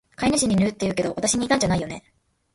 [0.15, 2.03] 飼い主に似るって言うけど、わたしに似たんじゃないよね？